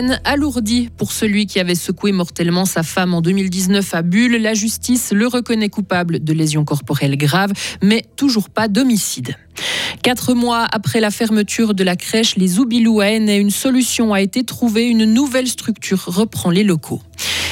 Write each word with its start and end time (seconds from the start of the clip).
peine 0.00 0.20
alourdie 0.24 0.88
pour 0.96 1.12
celui 1.12 1.44
qui 1.46 1.60
avait 1.60 1.74
secoué 1.74 2.12
mortellement 2.12 2.64
sa 2.64 2.82
femme 2.82 3.12
en 3.12 3.20
2019 3.20 3.94
à 3.94 4.00
Bulle. 4.00 4.40
La 4.40 4.54
justice 4.54 5.12
le 5.12 5.26
reconnaît 5.26 5.68
coupable 5.68 6.24
de 6.24 6.32
lésions 6.32 6.64
corporelles 6.64 7.18
graves, 7.18 7.52
mais 7.82 8.06
toujours 8.16 8.48
pas 8.48 8.68
d'homicide. 8.68 9.36
Quatre 10.02 10.32
mois 10.32 10.66
après 10.72 11.00
la 11.00 11.10
fermeture 11.10 11.74
de 11.74 11.84
la 11.84 11.96
crèche 11.96 12.36
Les 12.36 12.58
Oubilou 12.58 13.00
à 13.00 13.10
une 13.10 13.50
solution 13.50 14.14
a 14.14 14.22
été 14.22 14.42
trouvée. 14.42 14.86
Une 14.88 15.04
nouvelle 15.04 15.48
structure 15.48 16.02
reprend 16.06 16.48
les 16.48 16.64
locaux. 16.64 17.02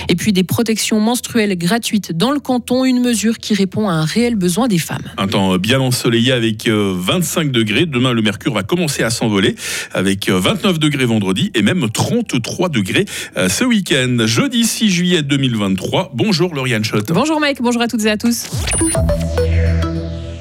Et 0.08 0.16
puis 0.16 0.32
des 0.32 0.44
protections 0.44 1.00
menstruelles 1.00 1.56
gratuites 1.56 2.12
dans 2.12 2.30
le 2.30 2.40
canton, 2.40 2.84
une 2.84 3.00
mesure 3.00 3.38
qui 3.38 3.54
répond 3.54 3.88
à 3.88 3.92
un 3.92 4.04
réel 4.04 4.36
besoin 4.36 4.66
des 4.68 4.78
femmes. 4.78 5.02
Un 5.18 5.28
temps 5.28 5.56
bien 5.58 5.80
ensoleillé 5.80 6.32
avec 6.32 6.68
25 6.68 7.48
euh, 7.48 7.50
degrés. 7.50 7.86
Demain, 7.86 8.12
le 8.12 8.22
mercure 8.22 8.54
va 8.54 8.62
commencer 8.62 9.02
à 9.02 9.10
s'envoler 9.10 9.54
avec 9.92 10.28
29 10.30 10.74
euh, 10.74 10.78
degrés 10.78 11.04
vendredi 11.04 11.50
et 11.54 11.62
même 11.62 11.88
33 11.90 12.68
degrés 12.70 13.04
euh, 13.36 13.48
ce 13.48 13.64
week-end. 13.64 14.16
Jeudi 14.24 14.64
6 14.64 14.90
juillet 14.90 15.22
2023. 15.22 16.12
Bonjour 16.14 16.54
Lauriane 16.54 16.84
Schott. 16.84 17.12
Bonjour 17.12 17.40
Mike, 17.40 17.58
bonjour 17.60 17.82
à 17.82 17.88
toutes 17.88 18.04
et 18.04 18.10
à 18.10 18.16
tous. 18.16 18.46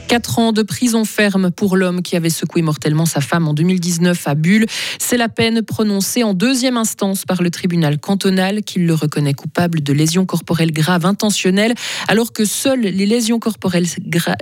4 0.08 0.40
ans 0.40 0.54
de 0.54 0.62
prison 0.62 1.04
ferme 1.04 1.52
pour 1.52 1.76
l'homme 1.76 2.02
qui 2.02 2.16
avait 2.16 2.30
secoué 2.30 2.62
mortellement 2.62 3.06
sa 3.06 3.20
femme 3.20 3.46
en 3.46 3.54
2019 3.54 4.26
à 4.26 4.36
Bulle. 4.36 4.66
C'est 5.00 5.18
la 5.18 5.28
peine 5.28 5.62
prononcée 5.62 6.24
en 6.24 6.34
deuxième 6.34 6.78
instance 6.78 7.26
par 7.26 7.44
le 7.44 7.52
tribunal 7.52 8.00
cantonal 8.00 8.64
qui 8.64 8.80
le 8.80 8.94
reconnaît 8.94 9.34
coupable 9.34 9.84
de 9.84 9.92
lésions 9.92 10.26
corporelles 10.26 10.72
graves 10.72 11.06
intentionnelles, 11.06 11.76
alors 12.08 12.32
que 12.32 12.46
seules 12.46 12.80
les 12.80 13.06
lésions 13.06 13.38
corporelles 13.40 13.88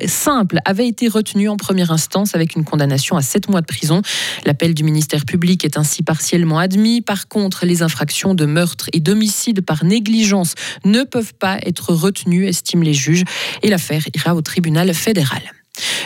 simples 0.05 0.59
avaient 0.65 0.87
été 0.87 1.07
retenues 1.07 1.49
en 1.49 1.57
première 1.57 1.89
instance 1.91 2.35
avec 2.35 2.55
une 2.55 2.63
condamnation 2.63 3.17
à 3.17 3.23
7 3.23 3.49
mois 3.49 3.61
de 3.61 3.65
prison. 3.65 4.03
L'appel 4.45 4.75
du 4.75 4.83
ministère 4.83 5.25
public 5.25 5.65
est 5.65 5.77
ainsi 5.77 6.03
partiellement 6.03 6.59
admis. 6.59 7.01
Par 7.01 7.27
contre, 7.27 7.65
les 7.65 7.81
infractions 7.81 8.35
de 8.35 8.45
meurtre 8.45 8.87
et 8.93 8.99
d'homicide 8.99 9.61
par 9.61 9.83
négligence 9.83 10.53
ne 10.85 11.01
peuvent 11.01 11.33
pas 11.33 11.57
être 11.63 11.91
retenues, 11.91 12.45
estiment 12.45 12.83
les 12.83 12.93
juges, 12.93 13.23
et 13.63 13.69
l'affaire 13.69 14.03
ira 14.13 14.35
au 14.35 14.41
tribunal 14.41 14.93
fédéral. 14.93 15.41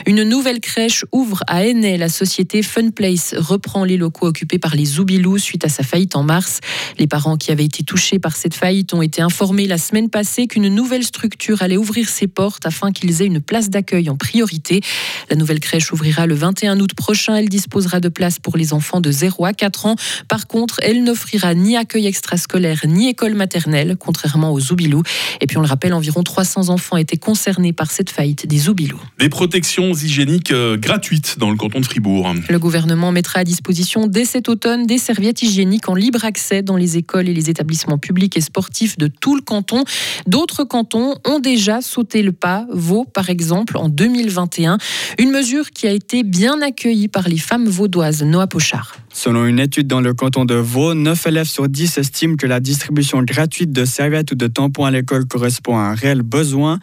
Une 0.05 0.23
nouvelle 0.23 0.59
crèche 0.59 1.05
ouvre 1.11 1.44
à 1.47 1.66
Aînay. 1.66 1.97
La 1.97 2.09
société 2.09 2.64
Funplace 2.64 3.36
reprend 3.38 3.83
les 3.83 3.97
locaux 3.97 4.28
occupés 4.28 4.59
par 4.59 4.75
les 4.75 4.86
Zoubilous 4.86 5.38
suite 5.38 5.66
à 5.66 5.69
sa 5.69 5.83
faillite 5.83 6.16
en 6.16 6.23
mars. 6.23 6.59
Les 6.97 7.08
parents 7.08 7.38
qui 7.38 7.52
avaient 7.52 7.66
été 7.66 7.83
touchés 7.83 8.19
par 8.19 8.36
cette 8.36 8.53
faillite 8.53 8.94
ont 8.94 9.02
été 9.02 9.22
informés 9.22 9.67
la 9.67 9.78
semaine 9.78 10.09
passée 10.09 10.47
qu'une 10.47 10.69
nouvelle 10.69 11.03
structure 11.03 11.61
allait 11.61 11.78
ouvrir 11.78 12.09
ses 12.09 12.28
portes 12.28 12.66
afin 12.66 12.91
qu'ils 12.91 13.22
aient 13.22 13.25
une 13.25 13.41
place 13.41 13.69
d'accueil 13.69 14.09
en 14.09 14.16
priorité. 14.16 14.81
La 15.30 15.36
nouvelle 15.36 15.59
crèche 15.59 15.91
ouvrira 15.91 16.25
le 16.28 16.36
21 16.36 16.80
août 16.80 16.94
prochain. 16.94 17.36
Elle 17.36 17.50
disposera 17.50 18.00
de 18.00 18.09
places 18.09 18.39
pour 18.39 18.58
les 18.58 18.73
enfants 18.73 19.02
de 19.02 19.11
0 19.11 19.45
à 19.45 19.53
4 19.53 19.86
ans. 19.86 19.95
Par 20.28 20.47
contre, 20.47 20.80
elle 20.81 21.03
n'offrira 21.03 21.53
ni 21.53 21.75
accueil 21.75 22.08
extrascolaire 22.08 22.81
ni 22.86 23.09
école 23.09 23.34
maternelle, 23.34 23.95
contrairement 24.00 24.53
aux 24.53 24.59
Zoubilous. 24.59 25.03
Et 25.41 25.47
puis 25.47 25.58
on 25.58 25.61
le 25.61 25.67
rappelle, 25.67 25.94
environ 25.94 26.23
300 26.23 26.69
enfants 26.69 26.97
étaient 26.97 27.17
concernés 27.17 27.73
par 27.73 27.91
cette 27.91 28.09
faillite 28.09 28.47
des 28.47 28.58
Zoubilous. 28.58 29.02
Des 29.19 29.30
protections 29.30 29.88
hygiéniques 29.93 30.51
euh, 30.51 30.77
gratuites 30.77 31.37
dans 31.37 31.49
le 31.49 31.57
canton 31.57 31.79
de 31.79 31.85
Fribourg. 31.85 32.33
Le 32.49 32.59
gouvernement 32.59 33.11
mettra 33.11 33.41
à 33.41 33.43
disposition 33.43 34.07
dès 34.07 34.25
cet 34.25 34.49
automne 34.49 34.85
des 34.85 34.97
serviettes 34.97 35.41
hygiéniques 35.41 35.89
en 35.89 35.95
libre 35.95 36.25
accès 36.25 36.61
dans 36.61 36.77
les 36.77 36.97
écoles 36.97 37.29
et 37.29 37.33
les 37.33 37.49
établissements 37.49 37.97
publics 37.97 38.37
et 38.37 38.41
sportifs 38.41 38.97
de 38.97 39.07
tout 39.07 39.35
le 39.35 39.41
canton. 39.41 39.83
D'autres 40.27 40.63
cantons 40.63 41.15
ont 41.25 41.39
déjà 41.39 41.81
sauté 41.81 42.21
le 42.21 42.31
pas, 42.31 42.65
Vaud 42.71 43.05
par 43.05 43.29
exemple 43.29 43.77
en 43.77 43.89
2021, 43.89 44.77
une 45.17 45.31
mesure 45.31 45.71
qui 45.71 45.87
a 45.87 45.91
été 45.91 46.23
bien 46.23 46.61
accueillie 46.61 47.07
par 47.07 47.27
les 47.27 47.37
femmes 47.37 47.67
vaudoises. 47.67 48.23
Noah 48.23 48.47
Pochard. 48.47 48.95
Selon 49.11 49.45
une 49.45 49.59
étude 49.59 49.88
dans 49.88 50.01
le 50.01 50.13
canton 50.13 50.45
de 50.45 50.53
Vaud, 50.53 50.94
9 50.94 51.28
élèves 51.28 51.47
sur 51.47 51.67
10 51.67 51.97
estiment 51.97 52.35
que 52.35 52.45
la 52.45 52.59
distribution 52.59 53.23
gratuite 53.23 53.72
de 53.72 53.84
serviettes 53.84 54.31
ou 54.31 54.35
de 54.35 54.47
tampons 54.47 54.85
à 54.85 54.91
l'école 54.91 55.25
correspond 55.25 55.78
à 55.78 55.81
un 55.81 55.95
réel 55.95 56.22
besoin. 56.22 56.79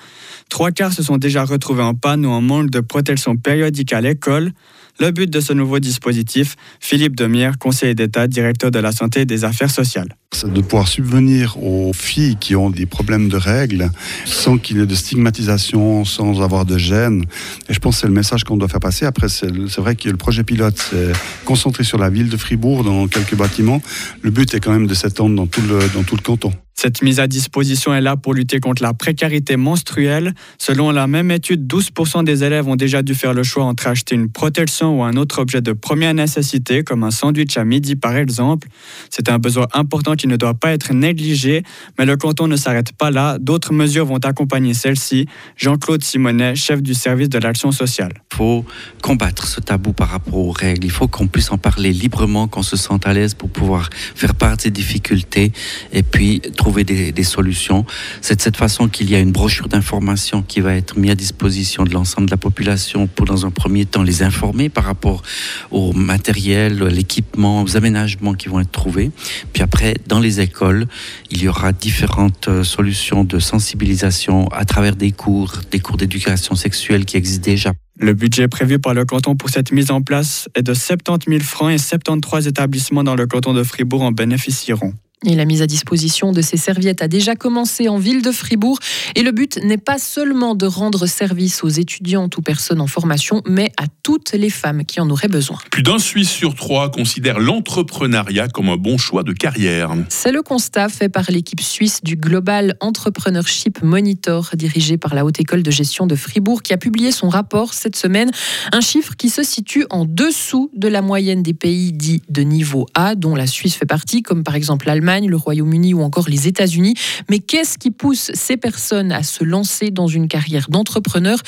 Trois 0.48 0.72
quarts 0.72 0.92
se 0.92 1.02
sont 1.02 1.18
déjà 1.18 1.44
retrouvés 1.44 1.84
en 1.84 1.94
panne 1.94 2.26
ou 2.26 2.30
en 2.30 2.40
manque 2.40 2.70
de 2.70 2.80
protection 2.80 3.36
périodique 3.36 3.92
à 3.92 4.00
l'école. 4.00 4.52
Le 4.98 5.10
but 5.10 5.28
de 5.28 5.40
ce 5.40 5.52
nouveau 5.52 5.78
dispositif, 5.78 6.56
Philippe 6.80 7.16
Demire, 7.16 7.58
conseiller 7.58 7.94
d'État, 7.94 8.26
directeur 8.26 8.70
de 8.70 8.78
la 8.78 8.92
santé 8.92 9.20
et 9.20 9.24
des 9.26 9.44
affaires 9.44 9.70
sociales. 9.70 10.08
C'est 10.32 10.50
de 10.50 10.60
pouvoir 10.62 10.88
subvenir 10.88 11.62
aux 11.62 11.92
filles 11.92 12.36
qui 12.36 12.56
ont 12.56 12.70
des 12.70 12.86
problèmes 12.86 13.28
de 13.28 13.36
règles 13.36 13.90
sans 14.24 14.56
qu'il 14.56 14.78
y 14.78 14.80
ait 14.80 14.86
de 14.86 14.94
stigmatisation, 14.94 16.06
sans 16.06 16.40
avoir 16.40 16.64
de 16.64 16.78
gêne. 16.78 17.24
Et 17.68 17.74
je 17.74 17.78
pense 17.78 17.96
que 17.96 18.00
c'est 18.02 18.06
le 18.06 18.14
message 18.14 18.44
qu'on 18.44 18.56
doit 18.56 18.68
faire 18.68 18.80
passer. 18.80 19.04
Après, 19.04 19.28
c'est 19.28 19.50
vrai 19.78 19.96
que 19.96 20.08
le 20.08 20.16
projet 20.16 20.44
pilote 20.44 20.78
s'est 20.78 21.12
concentré 21.44 21.84
sur 21.84 21.98
la 21.98 22.08
ville 22.08 22.30
de 22.30 22.36
Fribourg, 22.36 22.82
dans 22.82 23.06
quelques 23.06 23.36
bâtiments. 23.36 23.82
Le 24.22 24.30
but 24.30 24.54
est 24.54 24.60
quand 24.60 24.72
même 24.72 24.86
de 24.86 24.94
s'étendre 24.94 25.36
dans, 25.36 25.44
dans 25.44 26.02
tout 26.04 26.16
le 26.16 26.22
canton. 26.22 26.52
Cette 26.78 27.02
mise 27.02 27.20
à 27.20 27.26
disposition 27.26 27.94
est 27.94 28.02
là 28.02 28.18
pour 28.18 28.34
lutter 28.34 28.60
contre 28.60 28.82
la 28.82 28.92
précarité 28.92 29.56
menstruelle. 29.56 30.34
Selon 30.58 30.90
la 30.90 31.06
même 31.06 31.30
étude, 31.30 31.66
12% 31.66 32.22
des 32.22 32.44
élèves 32.44 32.68
ont 32.68 32.76
déjà 32.76 33.02
dû 33.02 33.14
faire 33.14 33.32
le 33.32 33.42
choix 33.42 33.64
entre 33.64 33.86
acheter 33.86 34.14
une 34.14 34.28
protection 34.28 35.00
ou 35.00 35.02
un 35.02 35.16
autre 35.16 35.40
objet 35.40 35.62
de 35.62 35.72
première 35.72 36.12
nécessité, 36.12 36.84
comme 36.84 37.02
un 37.02 37.10
sandwich 37.10 37.56
à 37.56 37.64
midi 37.64 37.96
par 37.96 38.14
exemple. 38.14 38.68
C'est 39.08 39.30
un 39.30 39.38
besoin 39.38 39.66
important 39.72 40.16
qui 40.16 40.28
ne 40.28 40.36
doit 40.36 40.52
pas 40.52 40.72
être 40.72 40.92
négligé, 40.92 41.62
mais 41.98 42.04
le 42.04 42.18
canton 42.18 42.46
ne 42.46 42.56
s'arrête 42.56 42.92
pas 42.92 43.10
là. 43.10 43.38
D'autres 43.38 43.72
mesures 43.72 44.04
vont 44.04 44.18
accompagner 44.18 44.74
celle-ci. 44.74 45.26
Jean-Claude 45.56 46.04
Simonet, 46.04 46.56
chef 46.56 46.82
du 46.82 46.92
service 46.92 47.30
de 47.30 47.38
l'action 47.38 47.72
sociale. 47.72 48.12
Il 48.32 48.36
faut 48.36 48.66
combattre 49.02 49.46
ce 49.46 49.60
tabou 49.60 49.94
par 49.94 50.10
rapport 50.10 50.36
aux 50.36 50.52
règles. 50.52 50.84
Il 50.84 50.90
faut 50.90 51.08
qu'on 51.08 51.26
puisse 51.26 51.50
en 51.50 51.56
parler 51.56 51.94
librement, 51.94 52.48
qu'on 52.48 52.62
se 52.62 52.76
sente 52.76 53.06
à 53.06 53.14
l'aise 53.14 53.32
pour 53.32 53.48
pouvoir 53.48 53.88
faire 54.14 54.34
part 54.34 54.58
de 54.58 54.60
ces 54.60 54.70
difficultés 54.70 55.52
et 55.94 56.02
puis 56.02 56.42
trouver 56.66 56.82
des, 56.82 57.22
solutions. 57.22 57.86
C'est 58.22 58.34
de 58.34 58.40
cette 58.40 58.56
façon 58.56 58.88
qu'il 58.88 59.08
y 59.08 59.14
a 59.14 59.20
une 59.20 59.30
brochure 59.30 59.68
d'information 59.68 60.42
qui 60.42 60.60
va 60.60 60.74
être 60.74 60.98
mise 60.98 61.12
à 61.12 61.14
disposition 61.14 61.84
de 61.84 61.92
l'ensemble 61.92 62.26
de 62.26 62.32
la 62.32 62.36
population 62.36 63.06
pour, 63.06 63.24
dans 63.24 63.46
un 63.46 63.52
premier 63.52 63.86
temps, 63.86 64.02
les 64.02 64.24
informer 64.24 64.68
par 64.68 64.82
rapport 64.82 65.22
au 65.70 65.92
matériel, 65.92 66.82
l'équipement, 66.82 67.62
aux 67.62 67.76
aménagements 67.76 68.34
qui 68.34 68.48
vont 68.48 68.58
être 68.58 68.72
trouvés. 68.72 69.12
Puis 69.52 69.62
après, 69.62 69.94
dans 70.08 70.18
les 70.18 70.40
écoles, 70.40 70.88
il 71.30 71.40
y 71.40 71.46
aura 71.46 71.72
différentes 71.72 72.48
euh, 72.48 72.64
solutions 72.64 73.22
de 73.22 73.38
sensibilisation 73.38 74.48
à 74.48 74.64
travers 74.64 74.96
des 74.96 75.12
cours, 75.12 75.52
des 75.70 75.78
cours 75.78 75.96
d'éducation 75.96 76.56
sexuelle 76.56 77.04
qui 77.04 77.16
existent 77.16 77.44
déjà. 77.44 77.74
Le 77.96 78.12
budget 78.12 78.48
prévu 78.48 78.80
par 78.80 78.92
le 78.92 79.04
canton 79.04 79.36
pour 79.36 79.50
cette 79.50 79.70
mise 79.70 79.92
en 79.92 80.02
place 80.02 80.48
est 80.56 80.64
de 80.64 80.74
70 80.74 81.30
000 81.30 81.44
francs 81.44 81.70
et 81.70 81.78
73 81.78 82.48
établissements 82.48 83.04
dans 83.04 83.14
le 83.14 83.28
canton 83.28 83.54
de 83.54 83.62
Fribourg 83.62 84.02
en 84.02 84.10
bénéficieront. 84.10 84.94
Et 85.24 85.34
la 85.34 85.46
mise 85.46 85.62
à 85.62 85.66
disposition 85.66 86.30
de 86.30 86.42
ces 86.42 86.58
serviettes 86.58 87.00
a 87.00 87.08
déjà 87.08 87.36
commencé 87.36 87.88
en 87.88 87.96
ville 87.96 88.20
de 88.20 88.30
Fribourg. 88.30 88.78
Et 89.14 89.22
le 89.22 89.32
but 89.32 89.58
n'est 89.64 89.78
pas 89.78 89.96
seulement 89.96 90.54
de 90.54 90.66
rendre 90.66 91.06
service 91.06 91.64
aux 91.64 91.70
étudiantes 91.70 92.36
ou 92.36 92.42
personnes 92.42 92.82
en 92.82 92.86
formation, 92.86 93.40
mais 93.48 93.72
à 93.78 93.84
toutes 94.02 94.32
les 94.32 94.50
femmes 94.50 94.84
qui 94.84 95.00
en 95.00 95.08
auraient 95.08 95.28
besoin. 95.28 95.56
Plus 95.70 95.82
d'un 95.82 95.98
Suisse 95.98 96.28
sur 96.28 96.54
trois 96.54 96.90
considère 96.90 97.40
l'entrepreneuriat 97.40 98.48
comme 98.48 98.68
un 98.68 98.76
bon 98.76 98.98
choix 98.98 99.22
de 99.22 99.32
carrière. 99.32 99.90
C'est 100.10 100.32
le 100.32 100.42
constat 100.42 100.90
fait 100.90 101.08
par 101.08 101.30
l'équipe 101.30 101.62
suisse 101.62 102.02
du 102.04 102.16
Global 102.16 102.76
Entrepreneurship 102.80 103.82
Monitor, 103.82 104.50
dirigée 104.52 104.98
par 104.98 105.14
la 105.14 105.24
Haute 105.24 105.40
École 105.40 105.62
de 105.62 105.70
gestion 105.70 106.06
de 106.06 106.14
Fribourg, 106.14 106.62
qui 106.62 106.74
a 106.74 106.76
publié 106.76 107.10
son 107.10 107.30
rapport 107.30 107.72
cette 107.72 107.96
semaine. 107.96 108.30
Un 108.70 108.82
chiffre 108.82 109.16
qui 109.16 109.30
se 109.30 109.42
situe 109.42 109.86
en 109.88 110.04
dessous 110.04 110.70
de 110.76 110.88
la 110.88 111.00
moyenne 111.00 111.42
des 111.42 111.54
pays 111.54 111.94
dits 111.94 112.20
de 112.28 112.42
niveau 112.42 112.86
A, 112.92 113.14
dont 113.14 113.34
la 113.34 113.46
Suisse 113.46 113.76
fait 113.76 113.86
partie, 113.86 114.22
comme 114.22 114.44
par 114.44 114.56
exemple 114.56 114.86
l'Allemagne 114.86 115.05
le 115.06 115.36
Royaume-Uni 115.36 115.94
ou 115.94 116.02
encore 116.02 116.28
les 116.28 116.48
États-Unis. 116.48 116.94
Mais 117.30 117.38
qu'est-ce 117.38 117.78
qui 117.78 117.90
pousse 117.90 118.30
ces 118.34 118.56
personnes 118.56 119.12
à 119.12 119.22
se 119.22 119.44
lancer 119.44 119.90
dans 119.90 120.08
une 120.08 120.28
carrière 120.28 120.66
d'entrepreneur? 120.68 121.38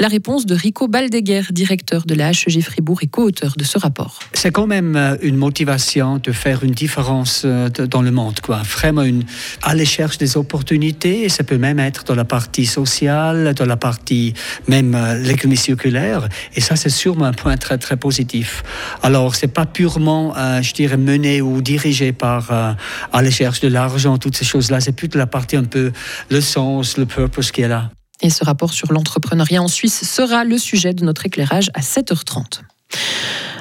La 0.00 0.08
réponse 0.08 0.46
de 0.46 0.54
Rico 0.54 0.86
Baldeguer, 0.86 1.42
directeur 1.50 2.04
de 2.06 2.14
la 2.14 2.30
HEG 2.30 2.62
Fribourg 2.62 3.00
et 3.02 3.08
co-auteur 3.08 3.54
de 3.56 3.64
ce 3.64 3.78
rapport. 3.78 4.20
C'est 4.32 4.52
quand 4.52 4.66
même 4.66 4.94
euh, 4.96 5.16
une 5.22 5.36
motivation 5.36 6.18
de 6.18 6.32
faire 6.32 6.62
une 6.62 6.70
différence 6.70 7.42
euh, 7.44 7.68
dans 7.68 8.02
le 8.02 8.12
monde, 8.12 8.40
quoi. 8.40 8.62
Vraiment 8.62 9.02
une, 9.02 9.24
aller 9.62 9.84
chercher 9.84 10.18
des 10.18 10.36
opportunités. 10.36 11.28
Ça 11.28 11.42
peut 11.42 11.58
même 11.58 11.80
être 11.80 12.04
dans 12.04 12.14
la 12.14 12.24
partie 12.24 12.66
sociale, 12.66 13.52
dans 13.54 13.66
la 13.66 13.76
partie 13.76 14.34
même 14.68 14.94
euh, 14.94 15.18
l'économie 15.18 15.56
circulaire. 15.56 16.28
Et 16.54 16.60
ça, 16.60 16.76
c'est 16.76 16.88
sûrement 16.88 17.24
un 17.24 17.32
point 17.32 17.56
très 17.56 17.78
très 17.78 17.96
positif. 17.96 18.62
Alors, 19.02 19.34
c'est 19.34 19.48
pas 19.48 19.66
purement, 19.66 20.34
je 20.62 20.72
dirais, 20.72 20.96
mené 20.96 21.40
ou 21.40 21.60
dirigé 21.62 22.12
par 22.12 22.76
aller 23.12 23.30
chercher 23.30 23.68
de 23.68 23.72
l'argent, 23.72 24.18
toutes 24.18 24.36
ces 24.36 24.44
choses-là. 24.44 24.80
C'est 24.80 24.92
plus 24.92 25.08
de 25.08 25.18
la 25.18 25.26
partie 25.26 25.56
un 25.56 25.64
peu 25.64 25.92
le 26.30 26.40
sens, 26.40 26.96
le 26.96 27.06
purpose 27.06 27.50
qui 27.50 27.62
est 27.62 27.68
là. 27.68 27.90
Et 28.20 28.30
ce 28.30 28.44
rapport 28.44 28.72
sur 28.72 28.92
l'entrepreneuriat 28.92 29.62
en 29.62 29.68
Suisse 29.68 30.02
sera 30.08 30.44
le 30.44 30.58
sujet 30.58 30.92
de 30.92 31.04
notre 31.04 31.26
éclairage 31.26 31.70
à 31.74 31.80
7h30. 31.80 32.62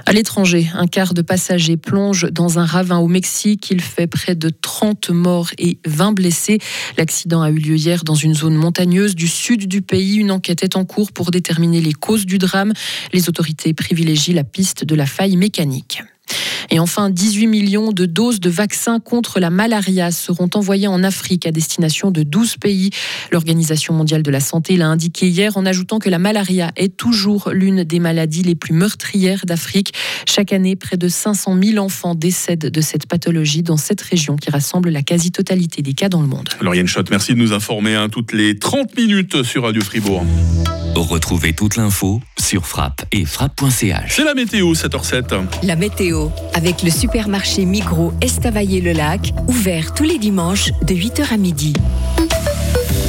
À 0.07 0.13
l'étranger, 0.13 0.71
un 0.73 0.87
quart 0.87 1.13
de 1.13 1.21
passagers 1.21 1.75
plonge 1.75 2.31
dans 2.31 2.59
un 2.59 2.65
ravin 2.65 2.97
au 2.99 3.09
Mexique. 3.09 3.69
Il 3.71 3.81
fait 3.81 4.07
près 4.07 4.35
de 4.35 4.49
30 4.49 5.09
morts 5.09 5.49
et 5.57 5.79
20 5.85 6.13
blessés. 6.13 6.59
L'accident 6.97 7.41
a 7.41 7.49
eu 7.49 7.57
lieu 7.57 7.75
hier 7.75 8.05
dans 8.05 8.15
une 8.15 8.33
zone 8.33 8.55
montagneuse 8.55 9.15
du 9.15 9.27
sud 9.27 9.67
du 9.67 9.81
pays. 9.81 10.15
Une 10.15 10.31
enquête 10.31 10.63
est 10.63 10.77
en 10.77 10.85
cours 10.85 11.11
pour 11.11 11.29
déterminer 11.29 11.81
les 11.81 11.91
causes 11.91 12.25
du 12.25 12.37
drame. 12.37 12.71
Les 13.11 13.27
autorités 13.27 13.73
privilégient 13.73 14.33
la 14.33 14.45
piste 14.45 14.85
de 14.85 14.95
la 14.95 15.05
faille 15.05 15.35
mécanique. 15.35 16.01
Et 16.69 16.79
enfin, 16.79 17.09
18 17.09 17.47
millions 17.47 17.91
de 17.91 18.05
doses 18.05 18.39
de 18.39 18.49
vaccins 18.49 18.99
contre 18.99 19.39
la 19.39 19.49
malaria 19.49 20.11
seront 20.11 20.49
envoyées 20.53 20.87
en 20.87 21.03
Afrique 21.03 21.45
à 21.45 21.51
destination 21.51 22.11
de 22.11 22.23
12 22.23 22.57
pays. 22.57 22.89
L'Organisation 23.31 23.93
mondiale 23.93 24.23
de 24.23 24.31
la 24.31 24.39
santé 24.39 24.75
l'a 24.77 24.87
indiqué 24.87 25.27
hier 25.27 25.57
en 25.57 25.65
ajoutant 25.65 25.99
que 25.99 26.09
la 26.09 26.19
malaria 26.19 26.71
est 26.75 26.95
toujours 26.95 27.51
l'une 27.51 27.83
des 27.83 27.99
maladies 27.99 28.43
les 28.43 28.55
plus 28.55 28.73
meurtrières 28.73 29.45
d'Afrique. 29.45 29.93
Chaque 30.25 30.51
année, 30.51 30.75
près 30.75 30.97
de 30.97 31.07
500 31.07 31.57
000 31.61 31.83
enfants 31.83 32.15
décèdent 32.15 32.69
de 32.69 32.81
cette 32.81 33.07
pathologie 33.07 33.63
dans 33.63 33.77
cette 33.77 34.01
région 34.01 34.35
qui 34.35 34.49
rassemble 34.49 34.89
la 34.89 35.03
quasi-totalité 35.03 35.81
des 35.81 35.93
cas 35.93 36.09
dans 36.09 36.21
le 36.21 36.27
monde. 36.27 36.49
Lauriane 36.61 36.87
Schott, 36.87 37.09
merci 37.09 37.33
de 37.33 37.39
nous 37.39 37.53
informer 37.53 37.95
hein, 37.95 38.09
toutes 38.09 38.33
les 38.33 38.59
30 38.59 38.97
minutes 38.97 39.43
sur 39.43 39.63
Radio 39.63 39.81
Fribourg. 39.81 40.25
Retrouvez 40.95 41.53
toute 41.53 41.75
l'info 41.75 42.21
sur 42.47 42.65
frappe 42.65 43.03
et 43.11 43.25
frappe.ch. 43.25 44.15
C'est 44.15 44.23
la 44.23 44.33
météo, 44.33 44.71
7h07. 44.71 45.41
La 45.63 45.75
météo, 45.75 46.29
avec 46.53 46.81
le 46.81 46.89
supermarché 46.89 47.65
Migros 47.65 48.13
Estavayer-le-Lac, 48.21 49.33
ouvert 49.49 49.93
tous 49.93 50.03
les 50.05 50.17
dimanches 50.17 50.71
de 50.83 50.93
8h 50.95 51.33
à 51.33 51.37
midi. 51.37 51.73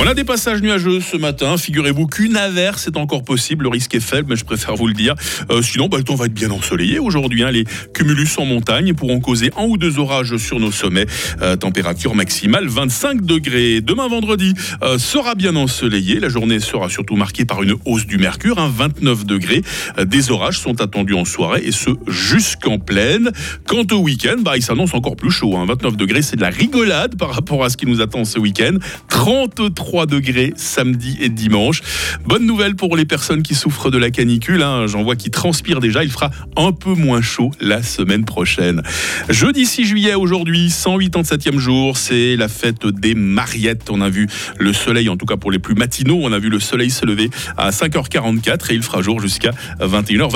A 0.06 0.15
des 0.15 0.25
passages 0.25 0.62
nuageux 0.62 1.00
ce 1.00 1.19
matin. 1.19 1.59
Figurez-vous 1.59 2.06
qu'une 2.06 2.35
averse 2.39 2.87
est 2.87 2.97
encore 2.97 3.25
possible. 3.25 3.65
Le 3.65 3.69
risque 3.69 3.95
est 3.95 4.00
faible, 4.00 4.29
mais 4.31 4.37
je 4.37 4.45
préfère 4.47 4.75
vous 4.75 4.87
le 4.87 4.95
dire. 4.95 5.15
Euh, 5.50 5.61
sinon, 5.61 5.89
bah, 5.89 5.99
le 5.99 6.05
temps 6.05 6.15
va 6.15 6.25
être 6.25 6.33
bien 6.33 6.50
ensoleillé 6.50 6.99
aujourd'hui. 6.99 7.43
Hein. 7.43 7.50
Les 7.50 7.65
cumulus 7.93 8.39
en 8.39 8.47
montagne 8.47 8.95
pourront 8.95 9.21
causer 9.21 9.50
un 9.59 9.65
ou 9.65 9.77
deux 9.77 9.99
orages 9.99 10.39
sur 10.39 10.61
nos 10.61 10.73
sommets. 10.73 11.05
Euh, 11.43 11.56
température 11.56 12.15
maximale 12.15 12.69
25 12.69 13.21
degrés. 13.21 13.83
Demain 13.83 14.09
vendredi 14.09 14.55
euh, 14.83 14.97
sera 14.97 15.35
bien 15.35 15.55
ensoleillé. 15.56 16.21
La 16.21 16.31
journée 16.31 16.59
sera 16.59 16.89
surtout 16.89 17.17
marquée 17.17 17.45
par 17.45 17.62
une 17.62 17.75
hausse 17.85 18.06
du 18.06 18.17
mercure, 18.17 18.59
hein, 18.59 18.73
29 18.75 19.27
degrés. 19.27 19.61
Des 20.03 20.31
orages 20.31 20.59
sont 20.59 20.81
attendus 20.81 21.15
en 21.15 21.27
soirée 21.27 21.61
et 21.67 21.73
ce 21.73 21.91
jusqu'en 22.06 22.79
pleine. 22.79 23.31
Quant 23.67 23.85
au 23.93 23.99
week-end, 23.99 24.37
bah, 24.41 24.56
il 24.56 24.62
s'annonce 24.62 24.95
encore 24.95 25.17
plus 25.17 25.31
chaud. 25.31 25.55
Hein. 25.55 25.67
29 25.67 25.99
degrés, 25.99 26.23
c'est 26.23 26.37
de 26.37 26.41
la 26.41 26.50
rigolade 26.50 27.19
par 27.19 27.35
rapport 27.35 27.62
à 27.62 27.69
ce 27.69 27.77
qui 27.77 27.85
nous 27.85 28.00
attend 28.00 28.25
ce 28.25 28.39
week-end. 28.39 28.79
33 29.09 29.88
3 29.88 30.05
degrés 30.05 30.52
samedi 30.55 31.17
et 31.19 31.31
dimanche. 31.31 31.81
Bonne 32.26 32.44
nouvelle 32.44 32.76
pour 32.76 32.94
les 32.94 33.06
personnes 33.06 33.43
qui 33.43 33.55
souffrent 33.55 33.90
de 33.90 33.96
la 33.96 34.11
canicule. 34.11 34.62
Hein. 34.62 34.87
J'en 34.87 35.02
vois 35.02 35.17
qui 35.17 35.31
transpirent 35.31 35.81
déjà. 35.81 36.05
Il 36.05 36.11
fera 36.11 36.31
un 36.58 36.73
peu 36.73 36.93
moins 36.93 37.23
chaud 37.23 37.52
la 37.58 37.82
semaine 37.82 38.26
prochaine. 38.26 38.82
Jeudi 39.31 39.64
6 39.64 39.87
juillet 39.87 40.14
aujourd'hui, 40.14 40.69
187e 40.69 41.56
jour, 41.56 41.96
c'est 41.96 42.37
la 42.37 42.49
fête 42.49 42.87
des 42.87 43.14
Mariettes. 43.14 43.88
On 43.88 44.02
a 44.02 44.11
vu 44.11 44.29
le 44.58 44.75
soleil, 44.75 45.08
en 45.08 45.17
tout 45.17 45.25
cas 45.25 45.38
pour 45.38 45.50
les 45.50 45.58
plus 45.58 45.75
matinaux, 45.75 46.19
on 46.20 46.35
a 46.35 46.38
vu 46.38 46.50
le 46.50 46.61
soleil 46.61 46.90
se 46.90 47.06
lever 47.06 47.31
à 47.56 47.70
5h44 47.70 48.70
et 48.70 48.75
il 48.75 48.82
fera 48.82 49.00
jour 49.00 49.23
jusqu'à 49.23 49.52
21h. 49.81 50.31